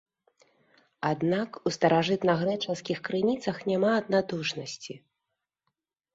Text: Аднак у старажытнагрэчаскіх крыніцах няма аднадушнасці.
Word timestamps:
Аднак 1.11 1.59
у 1.67 1.73
старажытнагрэчаскіх 1.75 2.97
крыніцах 3.09 3.61
няма 3.75 3.89
аднадушнасці. 3.99 4.93